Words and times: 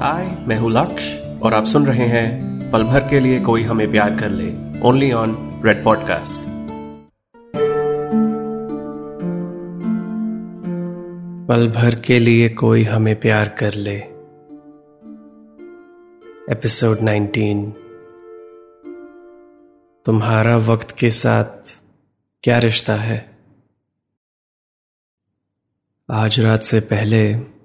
हाय 0.00 0.44
मैं 0.48 0.56
हूँ 0.56 0.70
लक्ष्य 0.70 1.40
और 1.42 1.54
आप 1.54 1.64
सुन 1.64 1.86
रहे 1.86 2.06
हैं 2.06 2.46
पल 2.70 2.82
भर 2.82 3.08
के 3.08 3.20
लिए 3.20 3.40
कोई 3.40 3.62
हमें 3.62 3.90
प्यार 3.90 4.16
कर 4.16 4.30
ले 4.30 4.80
ओनली 4.80 5.12
ऑन 5.12 5.62
रेड 5.64 5.84
पॉडकास्ट 5.84 6.40
पल 11.48 11.68
भर 11.68 12.00
के 12.00 12.18
लिए 12.18 12.48
कोई 12.48 12.84
हमें 12.84 13.20
प्यार 13.20 13.48
कर 13.48 13.74
ले। 13.74 13.96
एपिसोड 16.52 16.98
19 16.98 17.72
तुम्हारा 20.06 20.56
वक्त 20.56 20.90
के 20.90 21.10
साथ 21.10 21.80
क्या 22.42 22.58
रिश्ता 22.58 22.94
है? 22.94 23.38
आज 26.10 26.40
रात 26.40 26.62
से 26.62 26.80
पहले 26.80 27.55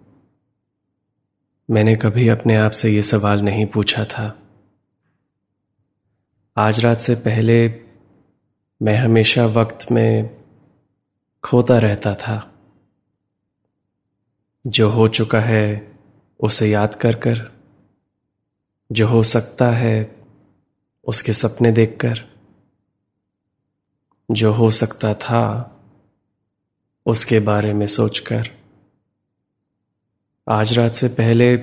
मैंने 1.72 1.96
कभी 1.96 2.28
अपने 2.28 2.56
आप 2.56 2.72
से 2.72 2.90
यह 2.90 3.02
सवाल 3.02 3.42
नहीं 3.42 3.66
पूछा 3.66 4.06
था। 4.06 4.40
आज 6.58 6.80
रात 6.80 6.98
से 6.98 7.16
पहले 7.16 7.82
मैं 8.82 8.96
हमेशा 8.96 9.46
वक्त 9.46 9.92
में 9.92 10.44
खोता 11.44 11.78
रहता 11.78 12.16
था। 12.16 12.54
जो 14.68 14.90
हो 14.90 15.08
चुका 15.08 15.40
है, 15.40 15.98
उसे 16.40 16.70
याद 16.70 16.96
कर 16.96 17.16
कर, 17.16 17.52
जो 18.92 19.08
हो 19.08 19.24
सकता 19.24 19.72
है, 19.72 20.16
उसके 21.04 21.34
सपने 21.34 21.72
देखकर 21.72 22.26
जो 24.32 24.54
हो 24.54 24.72
सकता 24.72 25.14
था, 25.14 25.76
उसके 27.06 27.40
बारे 27.40 27.74
में 27.74 27.86
सोचकर 27.86 28.61
आज 30.52 30.78
रात 30.78 30.92
से 30.92 31.08
पहले 31.08 31.58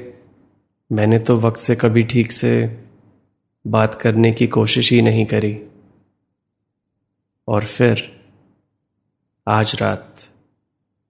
मैंने 0.92 1.18
तो 1.18 1.36
वक्त 1.36 1.56
से 1.56 1.76
कभी 1.76 2.02
ठीक 2.02 2.32
से 2.32 2.82
बात 3.66 3.94
करने 3.94 4.32
की 4.32 4.46
कोशिश 4.46 4.92
ही 4.92 5.02
नहीं 5.02 5.26
करी। 5.26 5.66
और 7.48 7.64
फिर 7.64 8.20
आज 9.48 9.76
रात 9.80 10.14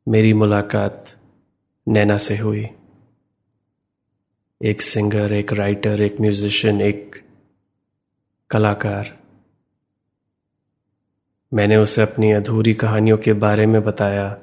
मेरी 0.09 0.33
मुलाकात 0.33 1.17
नैना 1.89 2.17
से 2.17 2.39
हुई। 2.39 2.67
एक 4.65 4.83
सिंगर, 4.83 5.33
एक 5.33 5.53
राइटर, 5.53 6.03
एक 6.03 6.21
म्यूजिशियन, 6.21 6.81
एक 6.81 7.25
कलाकार। 8.51 9.19
मैंने 11.55 11.77
उसे 11.77 12.03
अपनी 12.03 12.33
अधूरी 12.33 12.75
कहानियों 12.75 13.19
के 13.19 13.33
बारे 13.33 13.67
में 13.67 13.85
बताया 13.85 14.39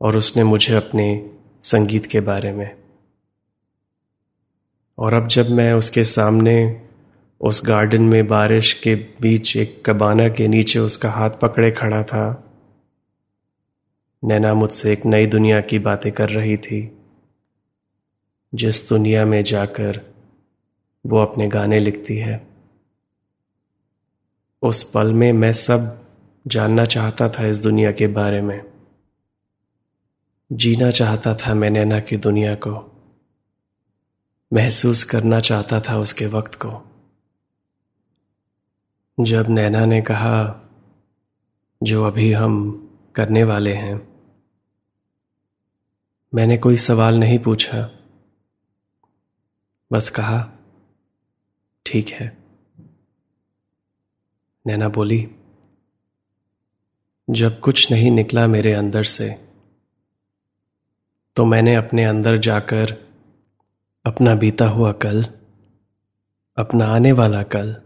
और 0.00 0.16
उसने 0.16 0.44
मुझे 0.44 0.74
अपने 0.74 1.35
संगीत 1.66 2.06
के 2.06 2.20
बारे 2.20 2.52
में। 2.52 2.76
और 4.98 5.14
अब 5.14 5.28
जब 5.28 5.50
मैं 5.50 5.72
उसके 5.72 6.04
सामने 6.04 6.82
उस 7.40 7.62
गार्डन 7.66 8.02
में 8.02 8.26
बारिश 8.26 8.72
के 8.74 8.94
बीच 8.94 9.56
एक 9.56 9.82
कबाना 9.86 10.28
के 10.28 10.48
नीचे 10.48 10.78
उसका 10.78 11.10
हाथ 11.10 11.30
पकड़े 11.30 11.70
खड़ा 11.70 12.02
था, 12.02 12.42
नैना 14.22 14.54
मुझसे 14.54 14.92
एक 14.92 15.06
नई 15.06 15.26
दुनिया 15.26 15.60
की 15.60 15.78
बातें 15.78 16.12
कर 16.12 16.28
रही 16.28 16.56
थी, 16.56 16.98
जिस 18.54 18.88
दुनिया 18.88 19.24
में 19.24 19.42
जाकर 19.42 20.00
वो 21.06 21.18
अपने 21.18 21.48
गाने 21.48 21.80
लिखती 21.80 22.16
है। 22.18 22.46
उस 24.62 24.82
पल 24.90 25.12
में 25.12 25.32
मैं 25.32 25.52
सब 25.52 26.06
जानना 26.46 26.84
चाहता 26.84 27.28
था 27.28 27.46
इस 27.46 27.62
दुनिया 27.62 27.92
के 27.92 28.06
बारे 28.06 28.40
में। 28.40 28.75
जीना 30.52 30.90
चाहता 30.90 31.34
था 31.34 31.54
मैं 31.54 31.70
नैना 31.70 32.00
की 32.00 32.16
दुनिया 32.16 32.54
को। 32.54 32.92
महसूस 34.52 35.04
करना 35.04 35.40
चाहता 35.40 35.80
था 35.80 35.98
उसके 35.98 36.26
वक्त 36.26 36.54
को। 36.54 36.82
जब 39.20 39.46
नैना 39.48 39.84
ने 39.84 40.02
कहा, 40.02 40.68
जो 41.82 42.04
अभी 42.04 42.32
हम 42.32 42.82
करने 43.14 43.44
वाले 43.44 43.74
हैं। 43.74 44.08
मैंने 46.34 46.58
कोई 46.58 46.76
सवाल 46.76 47.18
नहीं 47.18 47.38
पूछा। 47.38 47.90
बस 49.92 50.10
कहा, 50.10 50.52
ठीक 51.86 52.08
है। 52.08 52.44
नैना 54.66 54.88
बोली, 54.88 55.30
जब 57.30 57.60
कुछ 57.60 57.92
नहीं 57.92 58.10
निकला 58.10 58.46
मेरे 58.46 58.72
अंदर 58.72 59.02
से 59.02 59.45
तो 61.36 61.44
मैंने 61.44 61.74
अपने 61.74 62.04
अंदर 62.04 62.36
जाकर 62.36 62.90
अपना 64.06 64.34
बीता 64.34 64.68
हुआ 64.68 64.92
कल, 64.92 65.24
अपना 66.56 66.86
आने 66.86 67.12
वाला 67.12 67.42
कल 67.42 67.82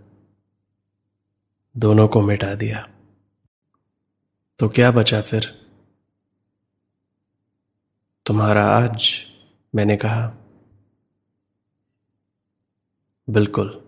दोनों 1.76 2.08
को 2.08 2.22
मिटा 2.22 2.54
दिया। 2.54 2.88
तो 4.58 4.68
क्या 4.68 4.90
बचा 4.90 5.20
फिर? 5.20 5.66
तुम्हारा 8.26 8.66
आज, 8.66 9.26
मैंने 9.74 9.96
कहा। 9.96 10.34
बिल्कुल। 13.30 13.84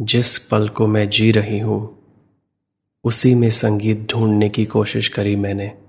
जिस 0.00 0.38
पल 0.38 0.68
को 0.68 0.86
मैं 0.86 1.08
जी 1.08 1.32
रही 1.32 1.58
हूँ, 1.58 1.98
उसी 3.04 3.34
में 3.34 3.50
संगीत 3.50 4.08
ढूँढने 4.10 4.48
की 4.48 4.64
कोशिश 4.64 5.08
करी 5.08 5.36
मैंने। 5.36 5.83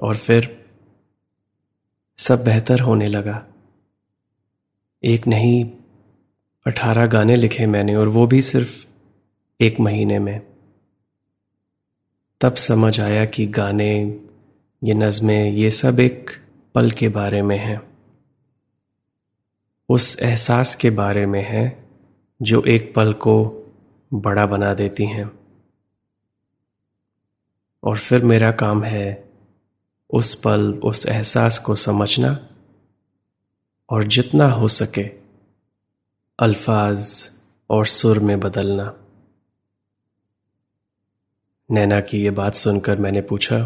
और 0.00 0.16
फिर 0.16 0.66
सब 2.18 2.44
बेहतर 2.44 2.80
होने 2.80 3.08
लगा। 3.08 3.46
एक 5.04 5.26
नहीं, 5.26 5.70
अठारह 6.66 7.06
गाने 7.06 7.36
लिखे 7.36 7.66
मैंने 7.66 7.96
और 7.96 8.08
वो 8.08 8.26
भी 8.26 8.42
सिर्फ़ 8.42 8.86
एक 9.60 9.80
महीने 9.80 10.18
में। 10.18 10.46
तब 12.40 12.54
समझ 12.54 13.00
आया 13.00 13.24
कि 13.24 13.46
गाने, 13.46 14.20
ये 14.84 14.94
नज़में, 14.94 15.50
ये 15.50 15.70
सब 15.70 16.00
एक 16.00 16.30
पल 16.74 16.90
के 16.90 17.08
बारे 17.08 17.42
में 17.42 17.58
हैं। 17.58 17.82
उस 19.88 20.22
एहसास 20.22 20.74
के 20.74 20.90
बारे 20.90 21.26
में 21.26 21.42
है 21.42 21.88
जो 22.42 22.62
एक 22.62 22.94
पल 22.94 23.12
को 23.12 23.62
बड़ा 24.14 24.46
बना 24.46 24.74
देती 24.74 25.04
हैं। 25.04 25.30
और 27.84 27.98
फिर 27.98 28.24
मेरा 28.24 28.52
काम 28.52 28.84
है 28.84 29.25
उस 30.10 30.34
पल, 30.34 30.80
उस 30.84 31.06
एहसास 31.06 31.58
को 31.58 31.74
समझना 31.74 32.48
और 33.90 34.04
जितना 34.04 34.48
हो 34.48 34.68
सके 34.68 35.04
अल्फाज 36.38 37.30
और 37.70 37.86
सुर 37.86 38.18
में 38.18 38.40
बदलना। 38.40 38.94
नैना 41.70 42.00
की 42.00 42.24
यह 42.24 42.30
बात 42.30 42.54
सुनकर 42.54 43.00
मैंने 43.00 43.20
पूछा, 43.20 43.58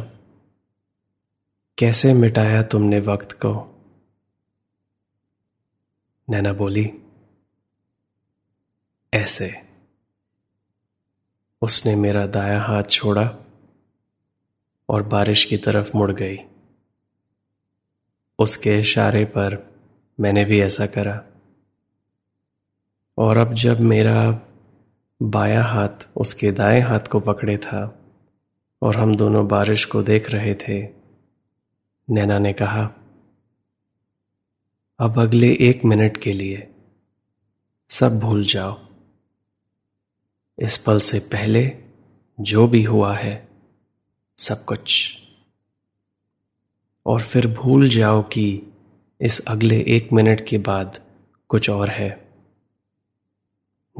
कैसे 1.78 2.14
मिटाया 2.14 2.62
तुमने 2.62 3.00
वक्त 3.00 3.32
को? 3.32 3.52
नैना 6.30 6.52
बोली, 6.52 6.90
ऐसे। 9.14 9.52
उसने 11.62 11.94
मेरा 11.94 12.26
दाया 12.26 12.62
हाथ 12.62 12.84
छोड़ा। 12.84 13.36
और 14.90 15.02
बारिश 15.02 15.44
की 15.44 15.56
तरफ़ 15.56 15.96
मुड़ 15.96 16.12
गई। 16.12 16.38
उसके 18.38 18.78
इशारे 18.78 19.24
पर 19.24 19.74
मैंने 20.20 20.44
भी 20.44 20.60
ऐसा 20.60 20.86
करा। 20.86 21.24
और 23.18 23.38
अब 23.38 23.54
जब 23.54 23.80
मेरा 23.80 24.40
बायां 25.22 25.64
हाथ 25.64 26.08
उसके 26.16 26.52
दाएँ 26.52 26.80
हाथ 26.80 27.00
को 27.00 27.20
पकड़े 27.20 27.56
था 27.56 28.00
और 28.82 28.96
हम 28.96 29.16
दोनों 29.16 29.48
बारिश 29.48 29.84
को 29.84 30.02
देख 30.02 30.30
रहे 30.30 30.54
थे, 30.54 30.88
नैना 32.10 32.38
ने 32.38 32.52
कहा, 32.52 32.94
अब 34.98 35.20
अगले 35.20 35.52
एक 35.52 35.84
मिनट 35.84 36.16
के 36.16 36.32
लिए 36.32 36.74
सब 37.88 38.20
भूल 38.20 38.44
जाओ। 38.44 38.86
इस 40.58 40.78
पल 40.78 41.00
से 41.00 41.18
पहले 41.18 41.76
जो 42.40 42.68
भी 42.68 42.84
हुआ 42.84 43.16
है 43.16 43.49
सब 44.40 44.64
कुछ। 44.64 45.16
और 47.06 47.22
फिर 47.22 47.46
भूल 47.46 47.88
जाओ 47.88 48.22
कि 48.22 48.62
इस 49.20 49.46
अगले 49.48 49.84
एक 49.88 50.12
मिनट 50.12 50.48
के 50.48 50.58
बाद 50.58 51.00
कुछ 51.48 51.70
और 51.70 51.90
है। 51.90 52.32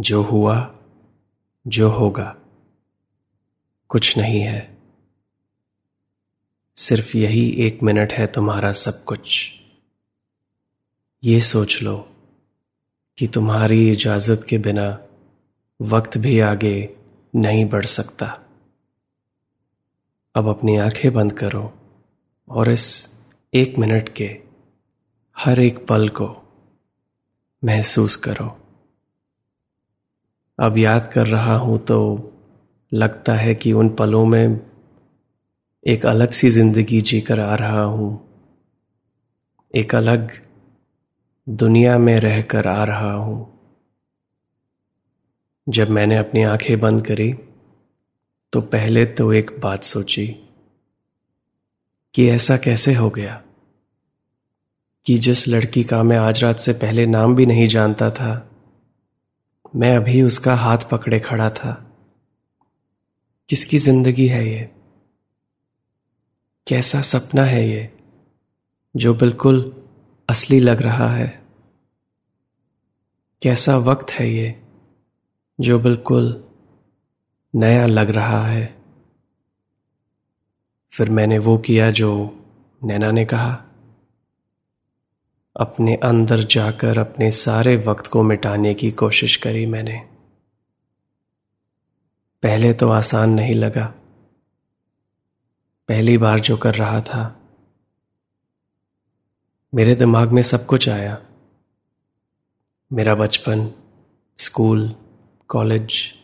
जो 0.01 0.23
हुआ, 0.23 0.75
जो 1.67 1.91
होगा, 1.91 2.37
कुछ 3.89 4.19
नहीं 4.19 4.41
है। 4.41 4.79
सिर्फ़ 6.77 7.17
यही 7.17 7.51
एक 7.51 7.83
मिनट 7.83 8.13
है 8.13 8.27
तुम्हारा 8.27 8.73
सब 8.73 9.05
कुछ। 9.05 9.53
ये 11.25 11.41
सोच 11.41 11.83
लो 11.83 12.09
कि 13.19 13.27
तुम्हारी 13.27 13.91
इजाज़त 13.91 14.47
के 14.49 14.59
बिना 14.59 14.99
वक्त 15.83 16.19
भी 16.19 16.41
आगे 16.41 16.97
नहीं 17.37 17.65
बढ़ 17.65 17.85
सकता। 17.85 18.50
अब 20.35 20.49
अपनी 20.49 20.77
आँखें 20.77 21.13
बंद 21.13 21.33
करो 21.33 21.73
और 22.49 22.71
इस 22.71 23.15
एक 23.55 23.79
मिनट 23.79 24.09
के 24.09 24.39
हर 25.37 25.61
एक 25.61 25.87
पल 25.87 26.09
को 26.09 26.27
महसूस 27.65 28.17
करो। 28.17 28.47
अब 30.59 30.79
याद 30.79 31.11
कर 31.13 31.27
रहा 31.27 31.57
हूँ 31.57 31.79
तो 31.79 31.99
लगता 32.93 33.35
है 33.35 33.55
कि 33.55 33.73
उन 33.73 33.89
पलों 33.89 34.25
में 34.27 34.61
एक 35.87 36.07
अलग 36.07 36.31
सी 36.31 36.51
ज़िंदगी 36.51 37.01
जीकर 37.01 37.41
आ 37.41 37.55
रहा 37.55 37.83
हूँ। 37.83 38.29
एक 39.75 39.95
अलग 39.95 40.31
दुनिया 41.49 41.99
में 41.99 42.21
रहकर 42.21 42.69
आ 42.69 42.85
रहा 42.85 43.13
हूँ। 43.13 43.47
जब 45.67 45.91
मैंने 45.91 46.17
अपनी 46.17 46.43
आँखें 46.43 46.79
बंद 46.79 47.07
करी 47.07 47.35
तो 48.53 48.61
पहले 48.61 49.07
तो 49.07 49.33
एक 49.33 49.51
बात 49.61 49.83
सोची 49.83 50.27
कि 52.15 52.29
ऐसा 52.29 52.57
कैसे 52.57 52.95
हो 52.95 53.11
गया 53.11 53.43
कि 55.07 55.19
जिस 55.19 55.49
लड़की 55.49 55.85
का 55.85 56.03
मैं 56.03 56.17
आज 56.17 56.45
रात 56.45 56.59
से 56.59 56.73
पहले 56.73 57.07
नाम 57.07 57.35
भी 57.35 57.47
नहीं 57.47 57.67
जानता 57.67 58.11
था, 58.11 58.51
मैं 59.77 59.97
अभी 59.97 60.23
उसका 60.23 60.55
हाथ 60.55 60.79
पकड़े 60.79 61.21
खड़ा 61.21 61.51
था। 61.51 61.97
किसकी 63.49 63.79
ज़िंदगी 63.79 64.27
है 64.27 64.49
ये? 64.49 64.71
कैसा 66.67 67.01
सपना 67.01 67.45
है 67.45 67.69
ये, 67.69 67.99
जो 68.97 69.15
बिल्कुल 69.15 69.87
असली 70.29 70.61
लग 70.61 70.83
रहा 70.83 71.15
है? 71.15 71.43
कैसा 73.43 73.77
वक्त 73.77 74.11
है 74.11 74.31
ये, 74.31 74.63
जो 75.61 75.79
बिल्कुल 75.79 76.50
नया 77.55 77.87
लग 77.87 78.11
रहा 78.11 78.47
है। 78.47 78.83
फिर 80.93 81.11
मैंने 81.11 81.39
वो 81.39 81.59
किया 81.59 81.91
जो 81.91 82.37
नैना 82.85 83.11
ने 83.11 83.25
कहा। 83.25 83.65
अपने 85.57 85.97
अंदर 85.97 86.39
जाकर 86.39 86.99
अपने 86.99 87.31
सारे 87.31 87.77
वक्त 87.77 88.07
को 88.07 88.23
मिटाने 88.23 88.75
की 88.75 88.91
कोशिश 88.91 89.37
करी 89.37 89.67
मैंने। 89.67 90.09
पहले 92.43 92.73
तो 92.73 92.89
आसान 92.89 93.31
नहीं 93.31 93.55
लगा। 93.55 93.95
पहली 95.89 96.19
बार 96.19 96.41
जो 96.41 96.57
कर 96.57 96.75
रहा 96.75 97.01
था। 97.01 97.41
मेरे 99.75 99.95
दिमाग 99.95 100.31
में 100.31 100.43
सब 100.43 100.67
कुछ 100.67 100.89
आया। 100.89 101.23
मेरा 102.93 103.15
बचपन, 103.15 103.73
स्कूल, 104.39 104.95
कॉलेज 105.49 106.20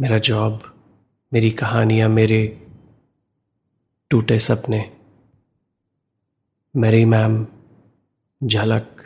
मेरा 0.00 0.18
जॉब 0.18 0.62
मेरी 1.32 1.50
कहानियाँ, 1.50 2.08
मेरे 2.08 2.68
टूटे 4.10 4.38
सपने, 4.38 4.98
मेरी 6.76 7.04
मैम 7.04 7.46
झलक 8.44 9.02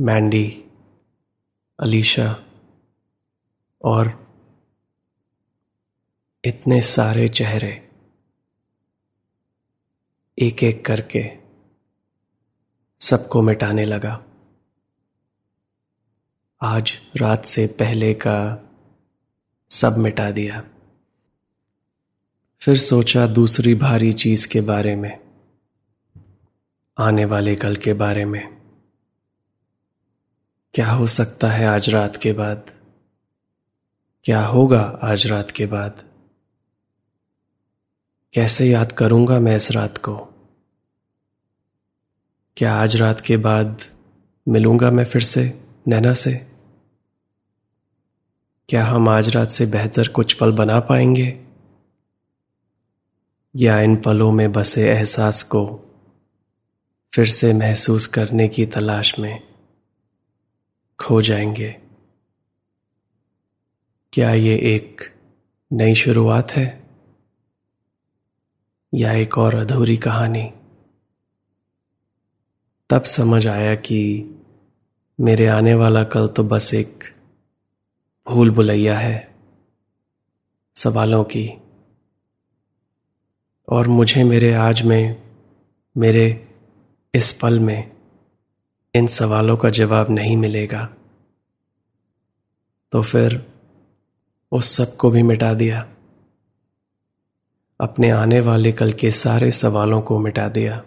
मैंडी 0.00 0.64
अलीशा 1.80 2.44
और 3.84 4.34
इतने 6.44 6.82
सारे 6.82 7.28
चेहरे 7.28 7.88
एक 10.38 10.62
एक 10.62 10.84
करके 10.84 11.38
सबको 13.00 13.42
मिटाने 13.42 13.84
लगा। 13.84 14.24
आज 16.62 17.00
रात 17.16 17.44
से 17.44 17.66
पहले 17.66 18.14
का 18.14 18.62
सब 19.70 19.96
मिटा 19.98 20.30
दिया। 20.30 20.64
फिर 22.60 22.76
सोचा 22.76 23.26
दूसरी 23.26 23.74
भारी 23.74 24.12
चीज़ 24.12 24.48
के 24.48 24.60
बारे 24.60 24.96
में, 24.96 25.18
आने 26.98 27.24
वाले 27.24 27.56
कल 27.56 27.76
के 27.76 27.94
बारे 27.94 28.24
में। 28.24 28.56
क्या 30.74 30.90
हो 30.90 31.06
सकता 31.06 31.50
है 31.50 31.66
आज 31.66 31.90
रात 31.90 32.16
के 32.16 32.32
बाद? 32.32 32.70
क्या 34.24 34.44
होगा 34.46 34.80
आज 35.02 35.26
रात 35.26 35.50
के 35.50 35.66
बाद? 35.66 36.04
कैसे 38.34 38.70
याद 38.70 38.92
करूँगा 38.92 39.40
मैं 39.40 39.56
इस 39.56 39.70
रात 39.72 39.98
को? 39.98 40.16
क्या 42.56 42.74
आज 42.74 42.96
रात 42.96 43.20
के 43.20 43.36
बाद 43.36 43.82
मिलूँगा 44.48 44.90
मैं 44.90 45.04
फिर 45.04 45.22
से, 45.22 45.62
नैना 45.88 46.12
से? 46.12 46.55
क्या 48.68 48.84
हम 48.84 49.08
आज 49.08 49.36
रात 49.36 49.50
से 49.50 49.66
बेहतर 49.66 50.08
कुछ 50.08 50.32
पल 50.32 50.52
बना 50.52 50.80
पाएँगे? 50.80 51.40
या 53.56 53.80
इन 53.80 53.96
पलों 53.96 54.32
में 54.32 54.52
बसे 54.52 54.90
एहसास 54.90 55.42
को 55.42 55.80
फिर 57.14 57.26
से 57.26 57.52
महसूस 57.52 58.06
करने 58.06 58.48
की 58.48 58.66
तलाश 58.66 59.18
में 59.18 59.42
खो 61.00 61.22
जाएँगे? 61.22 61.80
क्या 64.12 64.30
ये 64.30 64.56
एक 64.74 65.14
नई 65.72 65.94
शुरुआत 65.94 66.50
है? 66.50 66.90
या 68.94 69.12
एक 69.12 69.38
और 69.38 69.54
अधूरी 69.54 69.96
कहानी? 69.96 70.52
तब 72.90 73.02
समझ 73.02 73.46
आया 73.46 73.74
कि 73.74 74.30
मेरे 75.20 75.46
आने 75.46 75.74
वाला 75.74 76.04
कल 76.04 76.28
तो 76.28 76.44
बस 76.44 76.74
एक 76.74 77.15
भूल 78.28 78.50
भुलैया 78.50 78.98
है 78.98 79.34
सवालों 80.76 81.24
की। 81.24 81.52
और 83.68 83.88
मुझे 83.88 84.24
मेरे 84.24 84.54
आज 84.54 84.82
में, 84.82 85.22
मेरे 85.96 86.54
इस 87.14 87.32
पल 87.32 87.60
में 87.60 87.96
इन 88.94 89.06
सवालों 89.06 89.56
का 89.56 89.70
जवाब 89.70 90.10
नहीं 90.10 90.36
मिलेगा। 90.36 90.94
तो 92.92 93.02
फिर 93.02 93.52
उस 94.52 94.76
सबको 94.76 95.10
भी 95.10 95.22
मिटा 95.22 95.54
दिया। 95.54 95.88
अपने 97.80 98.10
आने 98.10 98.40
वाले 98.40 98.72
कल 98.72 98.92
के 98.92 99.10
सारे 99.10 99.50
सवालों 99.50 100.02
को 100.02 100.18
मिटा 100.18 100.48
दिया। 100.48 100.84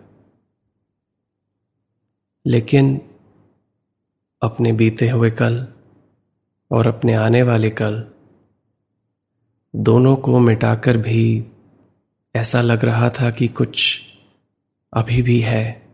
लेकिन 2.47 3.01
अपने 4.41 4.71
बीते 4.71 5.09
हुए 5.09 5.31
कल 5.31 5.67
और 6.71 6.87
अपने 6.87 7.13
आने 7.13 7.43
वाले 7.43 7.69
कल 7.69 8.05
दोनों 9.75 10.15
को 10.15 10.39
मिटाकर 10.39 10.97
भी 10.97 11.45
ऐसा 12.35 12.61
लग 12.61 12.85
रहा 12.85 13.09
था 13.09 13.31
कि 13.31 13.47
कुछ 13.47 14.01
अभी 14.93 15.21
भी 15.21 15.39
है, 15.39 15.89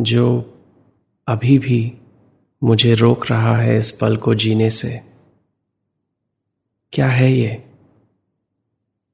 जो 0.00 0.54
अभी 1.28 1.58
भी 1.58 1.98
मुझे 2.62 2.94
रोक 2.94 3.30
रहा 3.30 3.56
है 3.56 3.78
इस 3.78 3.92
पल 3.92 4.16
को 4.16 4.34
जीने 4.34 4.70
से। 4.70 5.02
क्या 6.92 7.08
है 7.08 7.32
ये? 7.32 7.72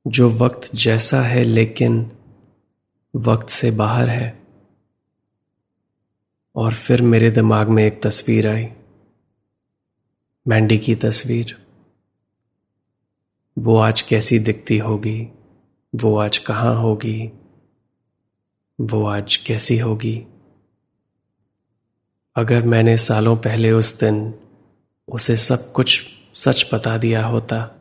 जो 0.07 0.31
वक्त 0.31 0.75
जैसा 0.75 1.23
है, 1.23 1.45
लेकिन 1.45 2.13
वक्त 3.17 3.49
से 3.49 3.71
बाहर 3.71 4.09
है। 4.09 4.43
और 6.57 6.75
फिर 6.75 7.03
मेरे 7.03 7.31
दिमाग 7.31 7.69
में 7.69 7.85
एक 7.85 8.03
तस्वीर 8.03 8.49
आई। 8.49 8.69
मैंडी 10.49 10.79
की 10.79 10.95
तस्वीर। 10.95 11.67
वो 13.59 13.77
आज 13.79 14.03
कैसी 14.03 14.39
दिखती 14.39 14.79
होगी? 14.79 15.29
वो 15.95 16.19
आज 16.19 16.39
कहाँ 16.39 16.75
होगी? 16.75 17.33
वो 18.81 19.07
आज 19.07 19.37
कैसी 19.37 19.79
होगी? 19.79 20.27
अगर 22.37 22.63
मैंने 22.63 22.97
सालों 22.97 23.37
पहले 23.37 23.73
उस 23.73 24.01
दिन 24.01 24.35
उसे 25.09 25.37
सब 25.37 25.73
कुछ 25.73 26.03
सच 26.35 26.71
बता 26.75 26.99
दिया 26.99 27.27
होता 27.27 27.81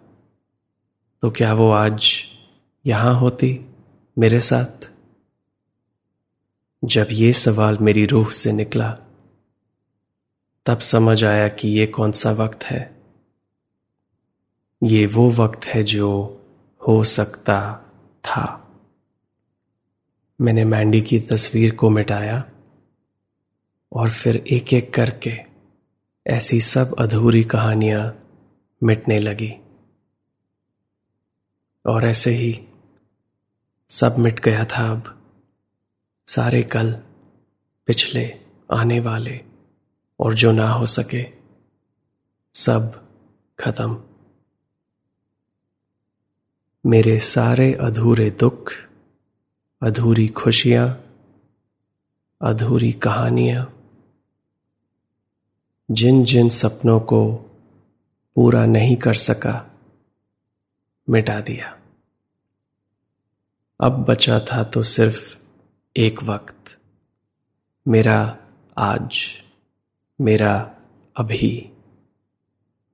तो 1.21 1.31
क्या 1.31 1.53
वो 1.53 1.71
आज 1.71 2.23
यहाँ 2.85 3.13
होती 3.13 3.65
मेरे 4.19 4.39
साथ? 4.39 4.91
जब 6.85 7.07
ये 7.11 7.33
सवाल 7.33 7.77
मेरी 7.77 8.05
रूह 8.05 8.31
से 8.31 8.51
निकला 8.51 8.97
तब 10.65 10.79
समझ 10.79 11.25
आया 11.25 11.47
कि 11.47 11.67
ये 11.67 11.87
कौन 11.87 12.11
सा 12.11 12.31
वक्त 12.31 12.63
है। 12.63 13.03
ये 14.83 15.05
वो 15.05 15.31
वक्त 15.31 15.65
है 15.65 15.83
जो 15.83 16.41
हो 16.87 17.03
सकता 17.03 17.85
था। 18.23 18.71
मैंने 20.41 20.65
मैंडी 20.65 21.01
की 21.01 21.19
तस्वीर 21.19 21.75
को 21.75 21.89
मिटाया 21.89 22.49
और 23.93 24.09
फिर 24.09 24.35
एक 24.35 24.73
एक 24.73 24.93
करके 24.93 25.39
ऐसी 26.27 26.61
सब 26.61 26.95
अधूरी 26.99 27.43
कहानियाँ 27.43 28.29
मिटने 28.83 29.19
लगी। 29.19 29.53
और 31.85 32.05
ऐसे 32.05 32.31
ही 32.31 32.67
सब 33.89 34.15
मिट 34.19 34.39
गया 34.39 34.65
था 34.65 34.91
अब। 34.91 35.21
सारे 36.27 36.63
कल 36.63 36.93
पिछले 37.85 38.39
आने 38.73 38.99
वाले 38.99 39.52
और 40.19 40.33
जो 40.33 40.51
ना 40.51 40.69
हो 40.69 40.85
सके, 40.85 41.25
सब 42.53 43.09
खत्म। 43.59 44.03
मेरे 46.85 47.19
सारे 47.19 47.73
अधूरे 47.73 48.29
दुख, 48.31 48.73
अधूरी 49.81 50.27
खुशियाँ, 50.27 50.89
अधूरी 52.41 52.91
कहानियाँ 52.91 53.69
जिन 55.91 56.23
जिन 56.23 56.49
सपनों 56.49 56.99
को 56.99 57.37
पूरा 58.35 58.65
नहीं 58.65 58.95
कर 58.95 59.13
सका, 59.13 59.71
मिटा 61.09 61.39
दिया। 61.41 61.79
अब 63.79 64.05
बचा 64.05 64.39
था 64.39 64.63
तो 64.63 64.83
सिर्फ़ 64.83 65.37
एक 65.97 66.23
वक्त, 66.23 66.79
मेरा 67.87 68.37
आज। 68.77 69.43
मेरा 70.23 70.75
अभी, 71.17 71.71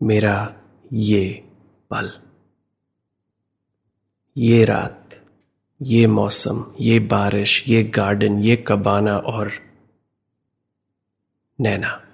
मेरा 0.03 0.55
ये 0.93 1.49
पल। 1.91 2.21
ये 4.37 4.65
रात, 4.65 5.09
ये 5.81 6.07
मौसम, 6.07 6.75
ये 6.79 6.99
बारिश, 6.99 7.65
ये 7.67 7.83
गार्डन, 7.83 8.39
ये 8.39 8.55
कबाना 8.55 9.17
और 9.17 9.51
नैना। 11.59 12.05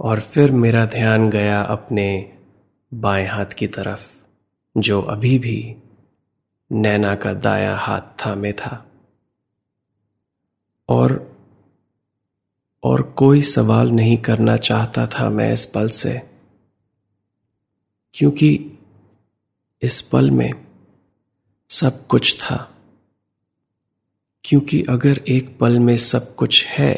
और 0.00 0.20
फिर 0.20 0.52
मेरा 0.52 0.86
ध्यान 0.86 1.30
गया 1.30 1.62
अपने 1.62 2.38
बाएँ 2.94 3.26
हाथ 3.26 3.46
की 3.46 3.66
तरफ़, 3.66 4.24
जो 4.78 5.02
अभी 5.02 5.38
भी 5.38 5.76
नैना 6.72 7.16
का 7.16 7.32
दाया 7.32 7.76
हाथ 7.76 8.00
थामे 8.00 8.52
था। 8.52 8.86
और 10.88 11.35
और 12.86 13.02
कोई 13.02 13.42
सवाल 13.42 13.90
नहीं 13.90 14.16
करना 14.18 14.56
चाहता 14.56 15.06
था 15.06 15.30
मैं 15.30 15.52
इस 15.52 15.64
पल 15.66 15.88
से, 15.88 16.30
क्योंकि 18.14 18.78
इस 19.82 20.00
पल 20.02 20.30
में 20.30 20.52
सब 21.70 22.06
कुछ 22.06 22.36
था। 22.42 22.72
क्योंकि 24.44 24.82
अगर 24.82 25.18
एक 25.28 25.58
पल 25.58 25.78
में 25.78 25.96
सब 25.96 26.34
कुछ 26.34 26.64
है 26.66 26.94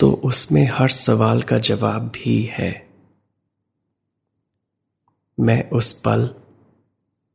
तो 0.00 0.12
उसमें 0.12 0.66
हर 0.72 0.88
सवाल 0.88 1.42
का 1.42 1.58
जवाब 1.58 2.02
भी 2.02 2.42
है। 2.42 2.88
मैं 5.40 5.70
उस 5.70 5.92
पल 5.92 6.34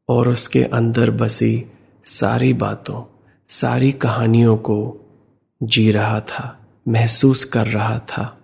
और 0.10 0.30
उसके 0.30 0.64
अंदर 0.64 1.12
बसी 1.12 1.66
सारी 2.06 2.54
बातों, 2.54 3.04
सारी 3.50 3.92
कहानियों 3.92 4.58
को 4.58 4.80
जी 5.64 5.92
रहा 5.92 6.22
था। 6.22 6.59
महसूस 6.90 7.44
कर 7.44 7.68
रहा 7.68 8.00
था। 8.00 8.42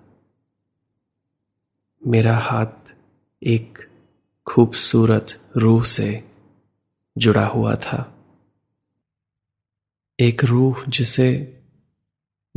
मेरा 2.08 2.38
हाथ 2.38 2.96
एक 3.44 3.90
खूबसूरत 4.48 5.52
रूह 5.58 5.84
से 5.84 6.32
जुड़ा 7.18 7.48
हुआ 7.48 7.75
था। 7.75 8.25
एक 10.20 10.44
रूह 10.44 10.84
जिसे 10.88 11.28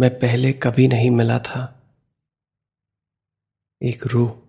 मैं 0.00 0.18
पहले 0.18 0.52
कभी 0.52 0.88
नहीं 0.88 1.10
मिला 1.10 1.38
था। 1.38 1.92
एक 3.82 4.06
रूह 4.06 4.42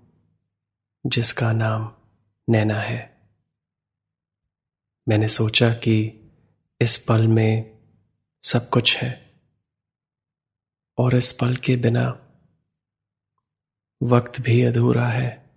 जिसका 1.06 1.52
नाम 1.52 1.94
नैना 2.50 2.80
है। 2.80 3.32
मैंने 5.10 5.28
सोचा 5.28 5.74
कि 5.74 6.14
इस 6.82 6.98
पल 6.98 7.28
में 7.28 7.80
सब 8.44 8.70
कुछ 8.70 8.98
है। 8.98 9.29
और 11.00 11.16
इस 11.16 11.32
पल 11.34 11.56
के 11.56 11.76
बिना 11.76 12.26
वक्त 14.04 14.42
भी 14.42 14.62
अधूरा 14.62 15.08
है। 15.08 15.50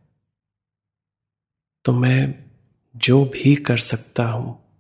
तो 1.84 1.92
मैं 1.92 2.50
जो 2.96 3.24
भी 3.24 3.56
कर 3.56 3.76
सकता 3.76 4.24
हूँ, 4.24 4.78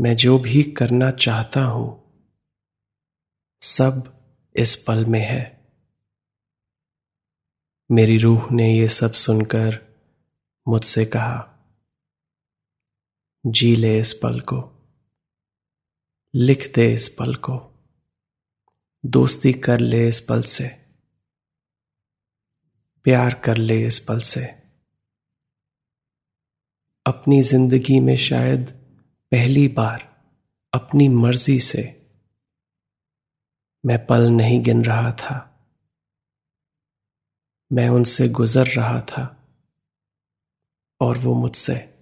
मैं 0.00 0.16
जो 0.16 0.38
भी 0.38 0.62
करना 0.62 1.10
चाहता 1.10 1.64
हूँ, 1.64 2.02
सब 3.62 4.22
इस 4.56 4.76
पल 4.76 5.04
में 5.04 5.20
है। 5.20 5.66
मेरी 7.90 8.18
रूह 8.18 8.48
ने 8.52 8.74
यह 8.74 8.88
सब 8.88 9.12
सुनकर 9.12 9.78
मुझसे 10.68 11.04
कहा, 11.06 11.48
जी 13.46 13.76
ले 13.76 13.98
इस 13.98 14.12
पल 14.12 14.40
को, 14.40 14.88
लिख 16.34 16.74
दे 16.74 16.92
इस 16.92 17.08
पल 17.08 17.34
को। 17.34 17.71
दोस्ती 19.06 19.52
कर 19.52 19.80
ले 19.80 20.08
इस 20.08 20.20
पल 20.20 20.42
से। 20.42 20.68
प्यार 23.04 23.34
कर 23.34 23.56
ले 23.56 23.86
इस 23.86 23.98
पल 23.98 24.20
से। 24.20 24.44
अपनी 27.06 27.42
ज़िंदगी 27.42 28.00
में 28.00 28.16
शायद 28.16 28.70
पहली 29.30 29.68
बार, 29.68 30.24
अपनी 30.72 31.08
मर्ज़ी 31.08 31.60
से, 31.60 32.10
मैं 33.86 34.06
पल 34.06 34.22
नहीं 34.30 34.62
गिन 34.62 34.84
रहा 34.84 35.12
था। 35.12 35.66
मैं 37.72 37.88
उनसे 37.88 38.28
गुजर 38.28 38.66
रहा 38.66 39.00
था, 39.00 39.46
और 41.00 41.18
वो 41.18 41.34
मुझसे। 41.34 41.94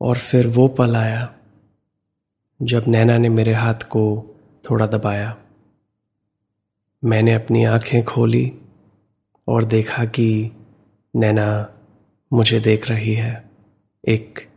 और 0.00 0.18
फिर 0.18 0.46
वो 0.46 0.68
पल 0.68 0.96
आया, 0.96 1.38
जब 2.62 2.84
नैना 2.88 3.18
ने 3.18 3.28
मेरे 3.28 3.54
हाथ 3.54 3.88
को 3.88 4.34
थोड़ा 4.70 4.86
दबाया। 4.86 5.38
मैंने 7.04 7.34
अपनी 7.34 7.64
आँखें 7.64 8.04
खोली 8.04 8.58
और 9.48 9.64
देखा 9.64 10.04
कि 10.04 10.50
नैना 11.16 11.74
मुझे 12.32 12.60
देख 12.60 12.88
रही 12.88 13.14
है, 13.14 13.50
एक 14.08 14.48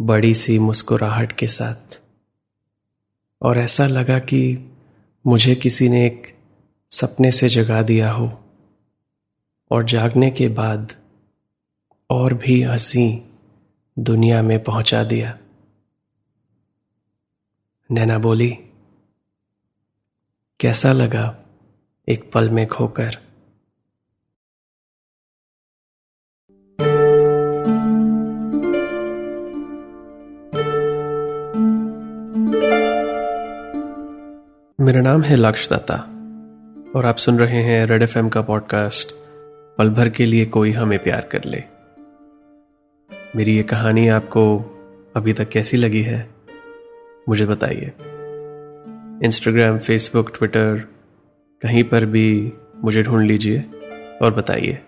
बड़ी 0.00 0.34
सी 0.34 0.58
मुस्कुराहट 0.58 1.32
के 1.32 1.46
साथ। 1.46 2.02
और 3.42 3.58
ऐसा 3.58 3.86
लगा 3.86 4.18
कि 4.18 4.72
मुझे 5.26 5.54
किसी 5.54 5.88
ने 5.88 6.06
एक 6.06 6.38
सपने 6.90 7.30
से 7.30 7.48
जगा 7.48 7.82
दिया 7.82 8.12
हो। 8.12 8.44
और 9.70 9.84
जागने 9.84 10.30
के 10.30 10.48
बाद 10.48 10.92
और 12.10 12.34
भी 12.34 12.62
हँसी 12.62 13.30
दुनिया 13.98 14.42
में 14.42 14.64
पहुँचा 14.64 15.04
दिया। 15.04 15.38
नैना 17.90 18.18
बोली 18.18 18.58
कैसा 20.60 20.92
लगा 20.92 21.36
एक 22.08 22.32
पल 22.32 22.48
में 22.48 22.66
खोकर? 22.66 23.10
मेरा 34.80 35.00
नाम 35.00 35.22
है 35.22 35.36
लक्ष्य 35.36 35.74
दत्ता 35.74 35.94
और 36.96 37.06
आप 37.06 37.16
सुन 37.16 37.38
रहे 37.38 37.62
हैं 37.62 37.86
रेड 37.86 38.02
एफएम 38.02 38.28
का 38.28 38.42
पॉडकास्ट, 38.42 39.08
पल 39.78 39.90
भर 39.90 40.08
के 40.08 40.26
लिए 40.26 40.44
कोई 40.44 40.72
हमें 40.72 41.02
प्यार 41.02 41.20
कर 41.20 41.44
ले। 41.44 41.64
मेरी 43.36 43.56
ये 43.56 43.62
कहानी 43.62 44.08
आपको 44.08 44.58
अभी 45.16 45.32
तक 45.32 45.48
कैसी 45.48 45.76
लगी 45.76 46.02
है, 46.02 46.30
मुझे 47.28 47.46
बताइए। 47.46 47.92
इंस्टाग्राम 49.24 49.78
फेसबुक 49.78 50.30
ट्विटर 50.38 50.84
कहीं 51.62 51.84
पर 51.84 52.04
भी 52.04 52.52
मुझे 52.84 53.02
ढूंढ 53.02 53.26
लीजिए 53.26 53.64
और 54.22 54.34
बताइए। 54.34 54.78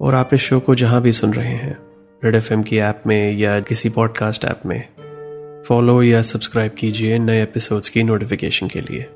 और 0.00 0.14
आप 0.14 0.34
इस 0.34 0.40
शो 0.40 0.60
को 0.60 0.74
जहाँ 0.74 1.02
भी 1.02 1.12
सुन 1.12 1.34
रहे 1.34 1.54
हैं 1.54 1.78
रेड 2.24 2.34
एफएम 2.34 2.62
की 2.62 2.78
ऐप 2.78 3.02
में 3.06 3.32
या 3.32 3.60
किसी 3.60 3.88
पॉडकास्ट 3.88 4.44
ऐप 4.44 4.60
में 4.66 4.88
फॉलो 5.66 6.02
या 6.02 6.22
सब्सक्राइब 6.22 6.72
कीजिए 6.72 7.18
नए 7.18 7.42
एपिसोड्स 7.42 7.88
की 7.88 8.02
नोटिफिकेशन 8.02 8.68
के 8.68 8.80
लिए। 8.80 9.06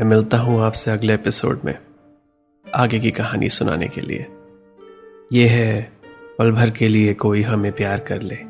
मैं 0.00 0.04
मिलता 0.04 0.38
हूँ 0.38 0.60
आपसे 0.60 0.90
अगले 0.90 1.14
एपिसोड 1.14 1.60
में, 1.64 1.78
आगे 2.74 2.98
की 2.98 3.10
कहानी 3.10 3.48
सुनाने 3.48 3.88
के 3.88 4.00
लिए। 4.00 4.26
यह 5.32 5.52
है 5.52 5.92
पल 6.38 6.50
भर 6.50 6.70
के 6.70 6.88
लिए 6.88 7.14
कोई 7.14 7.42
हमें 7.42 7.72
प्यार 7.72 7.98
कर 7.98 8.22
ले। 8.22 8.49